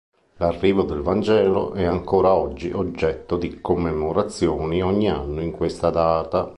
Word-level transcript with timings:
L'arrivo 0.37 0.81
del 0.81 1.01
Vangelo 1.01 1.73
è 1.73 1.83
ancora 1.83 2.33
oggi 2.33 2.71
oggetto 2.71 3.37
di 3.37 3.61
commemorazioni 3.61 4.81
ogni 4.81 5.07
anno 5.11 5.41
in 5.43 5.51
questa 5.51 5.91
data. 5.91 6.49